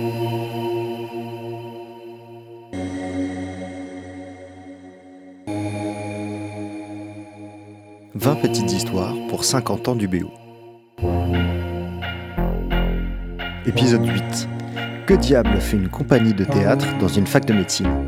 [8.14, 10.30] «20 petites histoires pour 50 ans du BO.
[13.66, 14.48] Épisode 8.
[15.06, 18.06] Que diable fait une compagnie de théâtre dans une fac de médecine?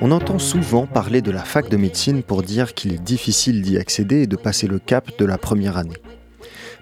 [0.00, 3.78] On entend souvent parler de la fac de médecine pour dire qu'il est difficile d'y
[3.78, 6.02] accéder et de passer le cap de la première année.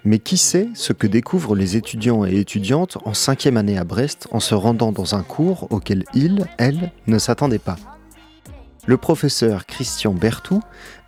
[0.03, 4.27] Mais qui sait ce que découvrent les étudiants et étudiantes en cinquième année à Brest
[4.31, 7.77] en se rendant dans un cours auquel ils, elles, ne s'attendaient pas
[8.87, 10.61] Le professeur Christian Bertou,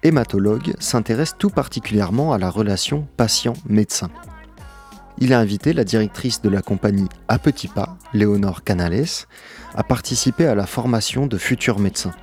[0.03, 4.11] hématologue, s'intéresse tout particulièrement à la relation patient-médecin.
[5.19, 9.05] Il a invité la directrice de la compagnie À Petits Pas, Léonore Canales,
[9.75, 12.13] à participer à la formation de futurs médecins.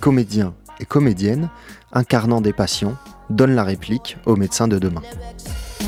[0.00, 1.50] Comédiens et comédiennes,
[1.92, 2.96] incarnant des patients,
[3.28, 5.02] donnent la réplique aux médecins de demain.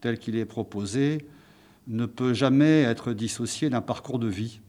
[0.00, 1.26] tel qu'il est proposé
[1.88, 4.60] ne peut jamais être dissocié d'un parcours de vie.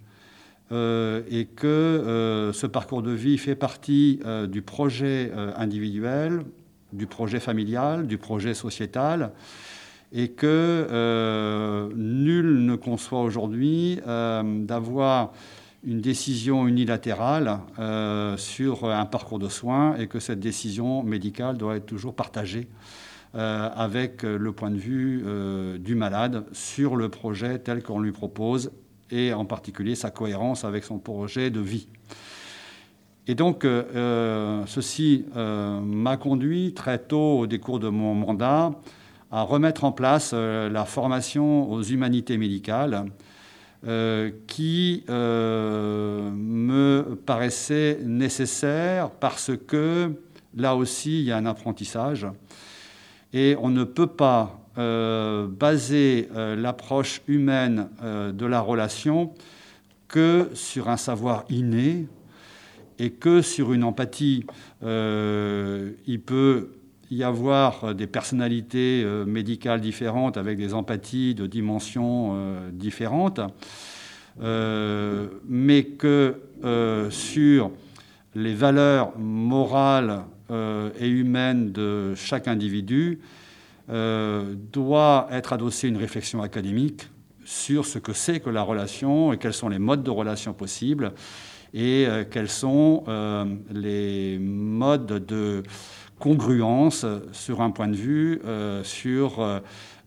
[0.72, 6.44] Euh, et que ce parcours de vie fait partie du projet individuel,
[6.94, 9.34] du projet familial, du projet sociétal,
[10.14, 15.32] et que euh, nul ne conçoit aujourd'hui euh, d'avoir
[15.84, 21.78] une décision unilatérale euh, sur un parcours de soins et que cette décision médicale doit
[21.78, 22.68] être toujours partagée
[23.34, 25.24] avec le point de vue
[25.80, 28.72] du malade sur le projet tel qu'on lui propose
[29.10, 31.88] et en particulier sa cohérence avec son projet de vie.
[33.28, 33.66] Et donc,
[34.66, 38.72] ceci m'a conduit très tôt au décours de mon mandat
[39.32, 43.06] à remettre en place euh, la formation aux humanités médicales
[43.88, 50.12] euh, qui euh, me paraissait nécessaire parce que
[50.56, 52.28] là aussi il y a un apprentissage
[53.34, 59.34] et on ne peut pas baser l'approche humaine de la relation
[60.08, 62.08] que sur un savoir inné
[63.00, 64.46] et que sur une empathie.
[64.82, 66.70] il peut
[67.12, 73.42] y avoir euh, des personnalités euh, médicales différentes avec des empathies de dimensions euh, différentes,
[75.48, 76.38] mais que
[77.10, 77.72] sur
[78.34, 83.20] les valeurs morales et humaines de chaque individu
[83.88, 87.10] doit être adossée une réflexion académique
[87.46, 91.14] sur ce que c'est que la relation et quels sont les modes de relation possibles
[91.74, 93.04] et quels sont
[93.74, 95.64] les modes de
[96.22, 99.60] congruence sur un point de vue euh, sur, euh,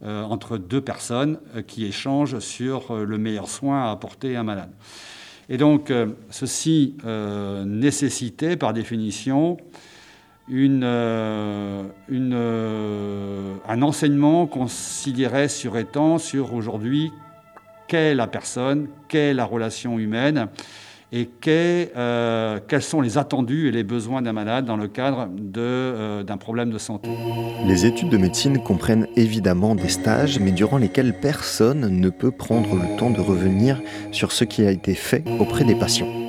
[0.04, 4.71] euh, entre deux personnes qui échangent sur le meilleur soin à apporter à un malade.
[5.50, 5.93] Et donc,
[6.31, 6.97] ceci
[7.66, 9.59] nécessitait par définition
[10.49, 10.84] une,
[12.09, 12.34] une,
[13.69, 17.12] un enseignement considéré sur étant sur aujourd'hui
[17.87, 20.49] qu'est la personne, qu'est la relation humaine,
[21.15, 26.25] et euh, quels sont les attendus et les besoins d'un malade dans le cadre euh,
[26.25, 27.09] d'un problème de santé.
[27.66, 32.75] Les études de médecine comprennent évidemment des stages, mais durant lesquels personne ne peut prendre
[32.75, 36.24] le temps de revenir sur ce qui a été fait auprès des patients.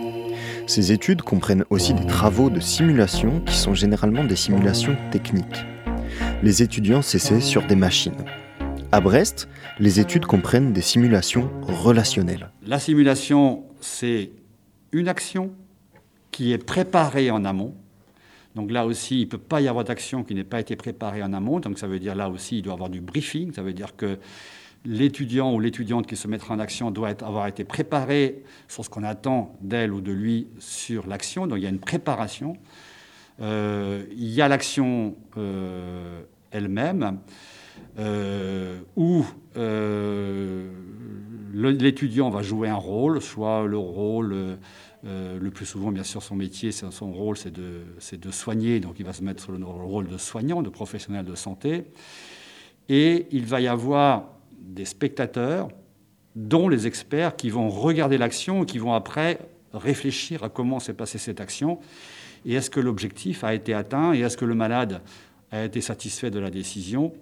[0.67, 5.63] Ces études comprennent aussi des travaux de simulation qui sont généralement des simulations techniques.
[6.41, 8.25] Les étudiants s'essaient sur des machines.
[8.91, 12.49] À Brest, les études comprennent des simulations relationnelles.
[12.65, 14.31] La simulation, c'est
[14.91, 15.51] une action
[16.31, 17.75] qui est préparée en amont.
[18.55, 21.21] Donc là aussi, il ne peut pas y avoir d'action qui n'ait pas été préparée
[21.21, 21.59] en amont.
[21.59, 23.53] Donc ça veut dire là aussi, il doit y avoir du briefing.
[23.53, 24.17] Ça veut dire que
[24.85, 29.03] l'étudiant ou l'étudiante qui se mettra en action doit avoir été préparé sur ce qu'on
[29.03, 31.47] attend d'elle ou de lui sur l'action.
[31.47, 32.57] Donc il y a une préparation.
[33.41, 36.21] Euh, il y a l'action euh,
[36.51, 37.19] elle-même,
[37.99, 39.25] euh, où
[41.53, 44.57] l'étudiant va jouer un rôle, soit le rôle
[45.03, 47.81] le plus souvent, bien sûr, son métier, son rôle, c'est de,
[48.11, 48.79] de, soigner.
[48.79, 51.85] Donc, il va se mettre sur le rôle de soignant, de professionnel de santé.
[52.89, 54.34] Et il va y avoir
[54.65, 55.69] des spectateurs,
[56.35, 59.39] dont les experts, qui vont regarder l'action et qui vont après
[59.73, 61.79] réfléchir à comment s'est passée cette action.
[62.45, 65.01] Et est-ce que l'objectif a été atteint Et est-ce que le malade
[65.51, 67.13] a été satisfait de la décision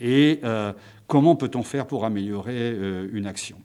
[0.00, 0.40] et
[1.06, 2.76] comment peut-on faire pour améliorer
[3.12, 3.56] une action?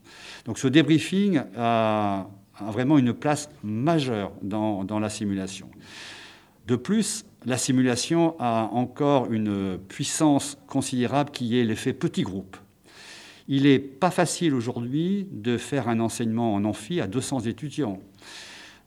[0.46, 2.28] Donc ce débriefing a,
[2.62, 5.70] vraiment une place majeure dans, dans la simulation.
[6.68, 12.58] De plus, la simulation a encore une puissance considérable qui est l'effet petit groupe.
[13.48, 18.00] Il n'est pas facile aujourd'hui de faire un enseignement en amphi à 200 étudiants.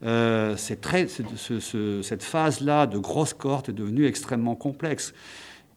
[0.03, 5.15] Euh, cette phase-là de grosse cohorte est devenue extrêmement complexe.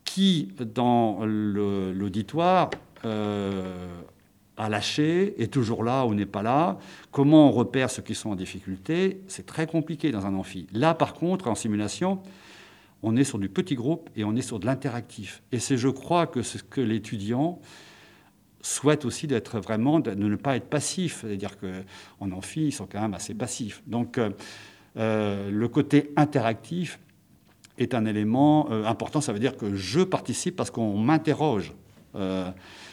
[0.03, 2.69] Qui, dans l'auditoire,
[3.05, 3.87] euh,
[4.57, 6.77] a lâché, est toujours là ou n'est pas là
[7.11, 9.21] Comment on repère ceux qui sont en difficulté?
[9.27, 10.67] C'est très compliqué dans un amphi.
[10.73, 12.19] Là, par contre, en simulation,
[13.01, 15.41] on est sur du petit groupe et on est sur de l'interactif.
[15.51, 17.59] Et c'est, je crois, que ce que l'étudiant
[18.63, 21.19] souhaite aussi d'être vraiment, de ne pas être passif.
[21.21, 23.83] C'est-à-dire qu'en amphi, ils sont quand même assez passifs.
[23.85, 24.31] Donc, euh,
[24.97, 26.99] euh, le côté interactif
[27.77, 29.21] est un élément euh, important.
[29.21, 31.73] Ça veut dire que je participe parce qu'on m'interroge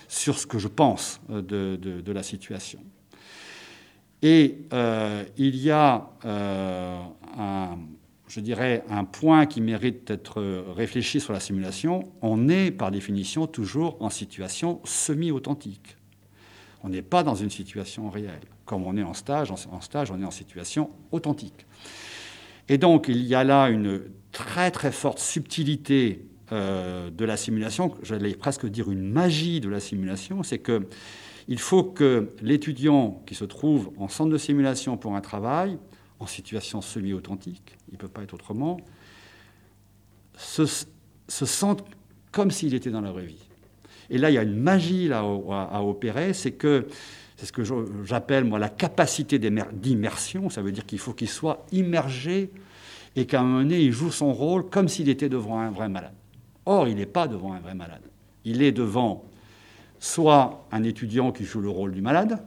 [0.09, 2.81] sur ce que je pense de, de la situation.
[4.23, 4.61] Et
[5.37, 7.77] il y a un
[8.31, 10.41] je dirais, un point qui mérite d'être
[10.77, 15.97] réfléchi sur la simulation, on est par définition toujours en situation semi-authentique.
[16.85, 18.41] On n'est pas dans une situation réelle.
[18.67, 21.67] Comme on est en stage, en stage, on est en situation authentique.
[22.69, 24.01] Et donc, il y a là une
[24.31, 29.81] très très forte subtilité euh, de la simulation, j'allais presque dire une magie de la
[29.81, 30.87] simulation, c'est que
[31.49, 35.79] il faut que l'étudiant qui se trouve en centre de simulation pour un travail
[36.21, 38.79] en situation semi-authentique, il ne peut pas être autrement,
[40.37, 40.65] se,
[41.29, 41.85] se sentent
[42.31, 43.43] comme s'il était dans la vraie vie.
[44.11, 45.25] Et là, il y a une magie à,
[45.83, 46.87] opérer, c'est que
[47.37, 47.63] c'est ce que
[48.05, 50.51] j'appelle moi la capacité d'immersion.
[50.51, 52.51] Ça veut dire qu'il faut qu'il soit immergé
[53.17, 55.89] et qu'à un moment donné, il joue son rôle comme s'il était devant un vrai
[55.89, 56.13] malade.
[56.67, 58.03] Or, il n'est pas devant un vrai malade.
[58.45, 59.25] Il est devant
[60.01, 62.43] soit un étudiant qui joue le rôle du malade,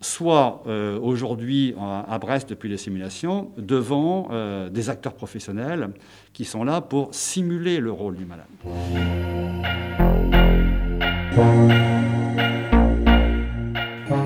[0.00, 5.90] soit euh, aujourd'hui à Brest depuis les simulations, devant euh, des acteurs professionnels
[6.32, 8.46] qui sont là pour simuler le rôle du malade.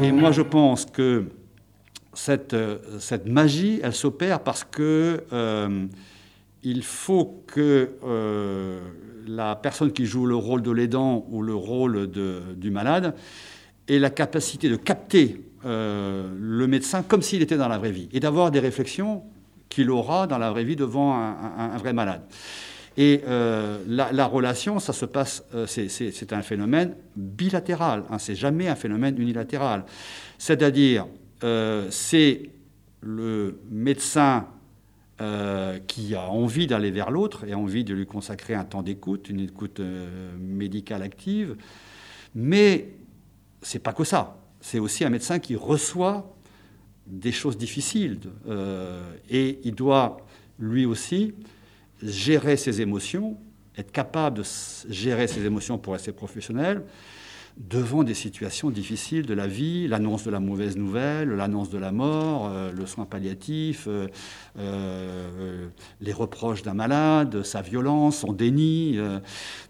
[0.03, 1.25] Et moi je pense que
[2.13, 5.25] cette, euh, cette magie, elle s'opère parce que
[6.67, 7.91] il faut que
[9.27, 13.15] la personne qui joue le rôle de l'aidant ou le rôle du malade
[13.87, 18.09] ait la capacité de capter euh, le médecin comme s'il était dans la vraie vie
[18.13, 19.23] et d'avoir des réflexions
[19.71, 22.23] qu'il aura dans la vraie vie devant un, vrai malade.
[22.97, 28.69] Et euh, la, relation, ça se passe, euh, c'est un phénomène bilatéral, hein, c'est jamais
[28.69, 29.85] un phénomène unilatéral.
[30.39, 31.07] C'est-à-dire,
[31.91, 32.51] c'est
[33.01, 34.47] le médecin
[35.87, 39.41] qui a envie d'aller vers l'autre et envie de lui consacrer un temps d'écoute, une
[39.41, 39.81] écoute
[40.39, 41.57] médicale active,
[42.35, 42.89] mais
[43.63, 46.35] c'est pas que ça c'est aussi un médecin qui reçoit
[47.07, 48.19] des choses difficiles.
[48.49, 50.17] Euh, et il doit,
[50.59, 51.35] lui aussi,
[52.03, 53.37] gérer ses émotions,
[53.77, 54.43] être capable de
[54.89, 56.83] gérer ses émotions pour rester professionnel
[57.59, 61.93] devant des situations difficiles de la vie, l'annonce de la mauvaise nouvelle, l'annonce de la
[61.93, 65.69] mort, euh, le soin palliatif, euh,
[66.01, 68.99] les reproches d'un malade, sa violence, son déni.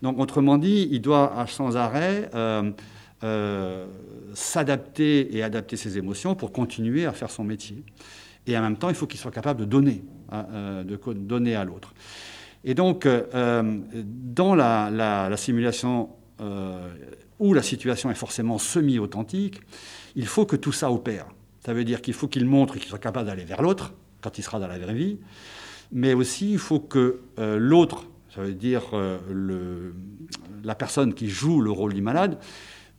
[0.03, 2.31] donc, autrement dit, il doit sans arrêt
[3.25, 3.87] euh,
[4.35, 7.83] s'adapter et adapter ses émotions pour continuer à faire son métier.
[8.47, 11.55] Et en même temps, il faut qu'il soit capable de donner, hein, euh, de donner
[11.55, 11.95] à l'autre.
[12.65, 16.11] Et donc, euh, dans la, simulation
[17.39, 19.63] où la situation est forcément semi-authentique,
[20.17, 21.27] il faut que tout ça opère.
[21.65, 24.43] Ça veut dire qu'il faut qu'il montre qu'il soit capable d'aller vers l'autre quand il
[24.43, 25.19] sera dans la vraie vie,
[25.93, 28.83] mais aussi il faut que l'autre, ça veut dire
[29.31, 29.95] le,
[30.65, 32.39] la personne qui joue le rôle du malade,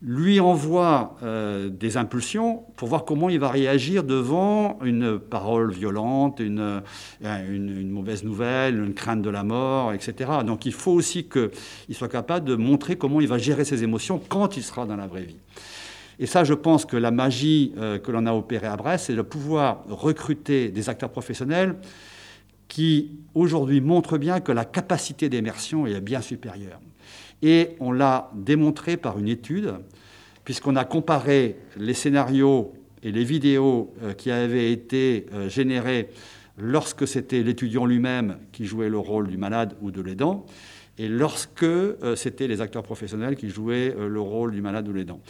[0.08, 6.40] lui envoie euh, des impulsions pour voir comment il va réagir devant une parole violente,
[6.40, 6.82] une,
[7.24, 10.30] euh, mauvaise nouvelle, une crainte de la mort, etc.
[10.46, 14.22] Donc il faut aussi qu'il soit capable de montrer comment il va gérer ses émotions
[14.30, 15.40] quand il sera dans la vraie vie.
[16.20, 19.16] Et ça, je pense que la magie euh, que l'on a opérée à Brest, c'est
[19.16, 21.76] de pouvoir recruter des acteurs professionnels
[22.68, 26.80] qui, aujourd'hui, montrent bien que la capacité d'immersion est bien supérieure.
[27.46, 29.76] Et on l'a démontré par une étude,
[30.46, 32.74] puisqu'on a comparé les scénarios
[33.04, 36.10] et les vidéos euh, qui avaient été euh, générés
[36.58, 40.48] lorsque c'était l'étudiant lui-même qui jouait le rôle du malade ou de l'aidant,
[40.98, 44.98] et lorsque euh, c'était les acteurs professionnels qui jouaient le rôle du malade ou de
[44.98, 45.22] l'aidant.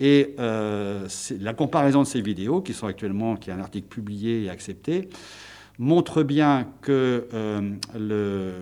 [0.00, 4.50] Et la comparaison de ces vidéos, qui sont actuellement, qui est un article publié et
[4.50, 5.08] accepté,
[5.78, 7.28] montre bien que
[7.96, 8.54] le,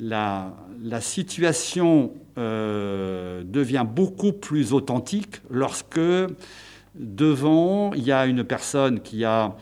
[0.00, 6.00] la, situation euh, devient beaucoup plus authentique lorsque
[6.94, 9.56] devant, il y a une personne qui a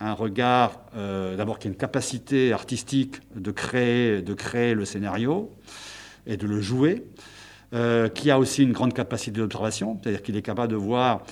[0.00, 5.50] un regard, euh, d'abord qui a une capacité artistique de créer, de créer le scénario
[6.26, 7.04] et de le jouer,
[7.72, 11.22] euh, qui a aussi une grande capacité d'observation, c'est-à-dire qu'il est capable de voir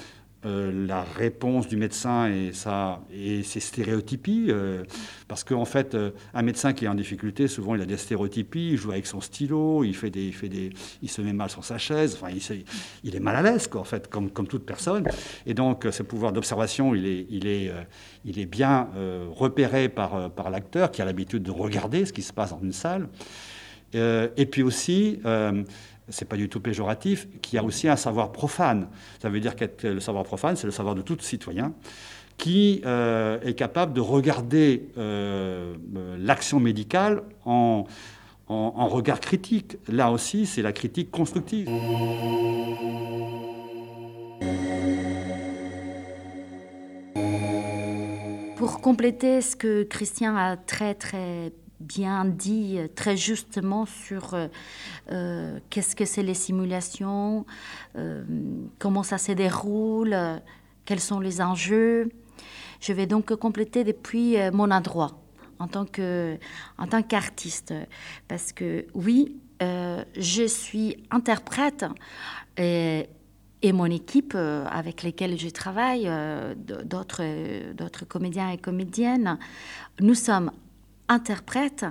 [0.46, 4.46] euh, la réponse du médecin et, ça, et ses stéréotypies.
[4.48, 4.84] Euh,
[5.26, 8.72] parce qu'en fait, euh, un médecin qui est en difficulté, souvent il a des stéréotypies,
[8.72, 10.70] il joue avec son stylo, il, fait des, il, fait des,
[11.00, 12.64] il se met mal sur sa chaise, enfin, il,
[13.04, 15.08] il est mal à l'aise, en fait, comme, comme toute personne.
[15.46, 17.72] Et donc, ce pouvoir d'observation, il est, il, est,
[18.26, 18.88] il est bien
[19.30, 22.72] repéré par, par l'acteur qui a l'habitude de regarder ce qui se passe dans une
[22.72, 23.08] salle.
[23.94, 25.20] et puis aussi,
[26.08, 28.88] c'est pas du tout péjoratif, qui a aussi un savoir profane.
[29.20, 31.74] Ça veut dire que le savoir profane, c'est le savoir de tout citoyen
[32.36, 35.74] qui euh, est capable de regarder euh,
[36.18, 37.84] l'action médicale en,
[38.48, 39.76] en, regard critique.
[39.88, 41.68] Là aussi, c'est la critique constructive.
[48.56, 54.48] Pour compléter ce que Christian a très très bien dit euh, très justement sur euh,
[55.10, 57.46] euh, qu'est-ce que c'est les simulations,
[58.78, 60.16] comment ça se déroule,
[60.84, 62.10] quels sont les enjeux.
[62.80, 65.22] Je vais donc compléter depuis mon endroit
[65.58, 66.36] en tant que
[66.78, 67.72] en tant qu'artiste
[68.28, 71.86] parce que oui je suis interprète
[72.58, 73.08] et,
[73.72, 76.10] mon équipe avec lesquelles je travaille
[76.84, 79.38] d'autres d'autres comédiens et comédiennes
[80.00, 80.50] nous sommes
[81.08, 81.86] interprètes,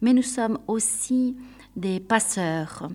[0.00, 1.36] mais nous sommes aussi
[1.76, 2.88] des passeurs.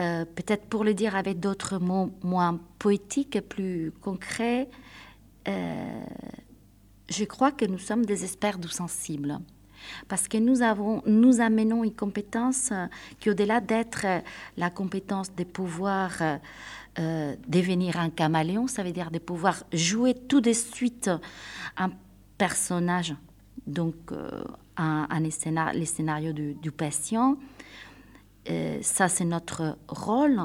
[0.00, 4.68] Euh, peut-être pour le dire avec d'autres mots moins poétiques, plus concrets,
[5.48, 6.04] euh,
[7.10, 9.38] je crois que nous sommes des experts du sensible.
[10.08, 12.72] Parce que nous, avons, nous amenons une compétence
[13.18, 14.06] qui, au-delà d'être
[14.56, 16.12] la compétence de pouvoir
[16.98, 21.10] euh, devenir un caméléon, ça veut dire de pouvoir jouer tout de suite
[21.76, 21.90] un
[22.38, 23.14] personnage,
[23.66, 23.96] donc
[25.74, 27.36] les scénarios du, patient.
[28.50, 30.40] Euh, ça, c'est notre rôle,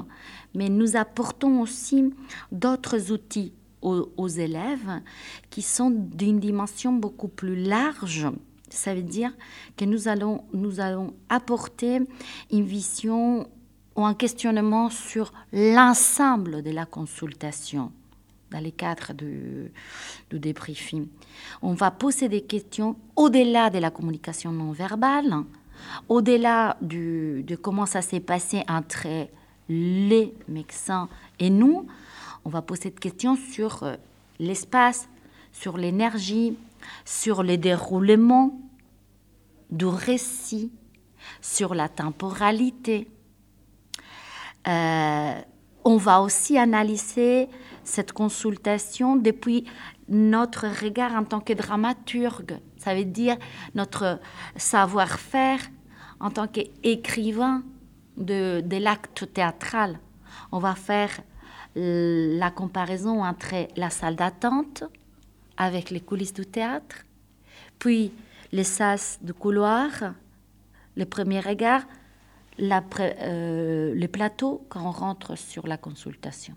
[0.53, 2.13] mais nous apportons aussi
[2.51, 5.01] d'autres outils aux, élèves
[5.49, 8.27] qui sont d'une dimension beaucoup plus large.
[8.69, 9.31] Ça veut dire
[9.77, 12.01] que nous allons, nous allons apporter
[12.51, 13.47] une vision
[13.95, 17.91] ou un questionnement sur l'ensemble de la consultation
[18.51, 19.71] dans les cadres du,
[20.31, 21.07] débriefing.
[21.61, 25.43] On va poser des questions au-delà de la communication non verbale,
[26.09, 29.27] au-delà de comment ça s'est passé entre
[29.69, 31.87] les médecins et nous.
[32.45, 33.95] On va poser des questions sur euh,
[34.39, 35.09] l'espace,
[35.51, 36.57] sur l'énergie,
[37.03, 38.59] sur le déroulement
[39.69, 40.71] du récit,
[41.41, 43.07] sur la temporalité.
[44.67, 45.41] Euh,
[45.87, 47.47] on va aussi analyser
[47.85, 49.63] cette consultation depuis
[50.09, 53.37] notre regard en tant que dramaturge, ça veut dire
[53.73, 54.19] notre
[54.57, 55.61] savoir-faire
[56.19, 57.63] en tant qu'écrivain
[58.17, 59.97] de, l'acte théâtral.
[60.51, 61.21] On va faire
[61.73, 64.83] la comparaison entre la salle d'attente
[65.55, 67.05] avec les coulisses du théâtre,
[67.79, 68.11] puis
[68.51, 69.91] les sas de couloir,
[70.97, 71.83] le premier regard,
[72.57, 76.55] la, euh, le plateau quand on rentre sur la consultation.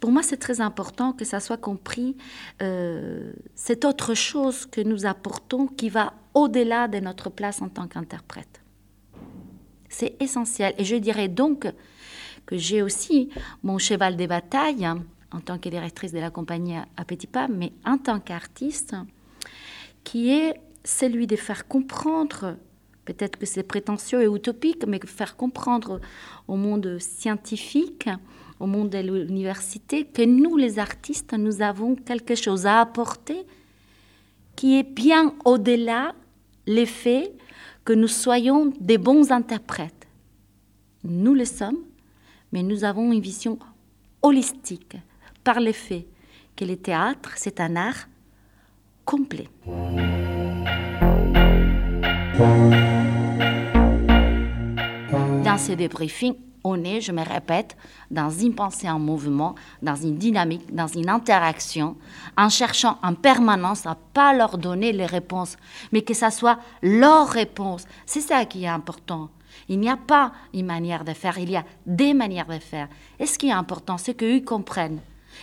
[0.00, 2.16] Pour moi, c'est très important que ça soit compris.
[2.60, 7.86] Euh, c'est autre chose que nous apportons qui va au-delà de notre place en tant
[7.86, 8.60] qu'interprète.
[9.88, 10.74] C'est essentiel.
[10.76, 11.66] Et je dirais donc
[12.44, 13.30] que j'ai aussi
[13.62, 15.02] mon cheval de bataille hein,
[15.32, 18.94] en tant que directrice de la compagnie à Petit Pas, mais en tant qu'artiste,
[20.04, 22.56] qui est celui de faire comprendre
[23.06, 26.00] peut-être que c'est prétentieux et utopique, mais faire comprendre
[26.46, 28.10] au monde scientifique
[28.60, 33.44] au monde de l'université que nous, les artistes, nous avons quelque chose à apporter
[34.54, 36.14] qui est bien au-delà
[36.66, 37.32] l'effet
[37.84, 40.08] que nous soyons des bons interprètes.
[41.04, 41.78] Nous le sommes,
[42.52, 43.58] mais nous avons une vision
[44.22, 44.96] holistique
[45.44, 46.06] par l'effet
[46.56, 48.08] que le théâtre, c'est un art
[49.04, 49.48] complet.
[55.42, 57.78] Dans ce débriefing, on est, je me répète,
[58.10, 61.96] dans une pensée en mouvement, dans une dynamique, dans une interaction,
[62.36, 65.56] en cherchant en permanence à pas leur donner les réponses,
[65.92, 67.86] mais que ça soit leur réponse.
[68.04, 69.30] C'est ça qui est important.
[69.70, 72.88] Il n'y a pas une manière de faire, il y a des manières de faire.
[73.18, 75.00] Et ce qui est important, c'est qu'eux comprennent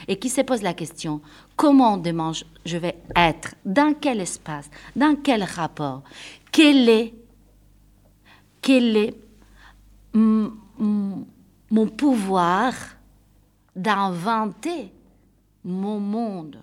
[0.07, 1.21] et qu'ils se posent la question
[1.55, 2.33] comment demain
[2.65, 6.03] je vais être, dans quel espace, dans quel rapport,
[6.53, 7.13] quel est
[8.61, 9.13] quel
[10.13, 12.73] mon pouvoir
[13.75, 14.93] d'inventer
[15.65, 16.59] mon monde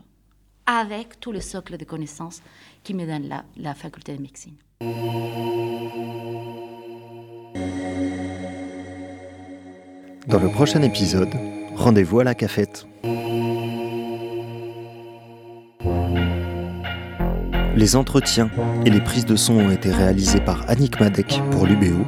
[0.64, 2.40] avec tout le socle de connaissances
[2.84, 4.54] qui me donne la, la faculté de médecine.
[10.28, 11.34] Dans le prochain épisode,
[11.74, 12.86] rendez-vous à la cafette.
[17.80, 18.50] Les entretiens
[18.84, 22.04] et les prises de son ont été réalisés par Annick Madec pour l'UBO.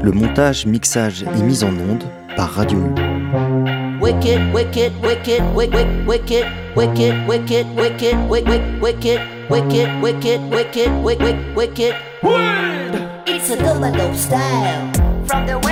[0.00, 2.04] Le montage, mixage et mise en onde
[2.36, 4.00] par Radio U.
[4.00, 11.94] Wicked, wicked, wicked, wicked, wicked, wicked, wicked, wicked, wicked, wicked, wicked, wicked, wicked, wicked, wicked.
[12.22, 13.02] Word!
[13.26, 14.92] It's a double style
[15.26, 15.71] from the western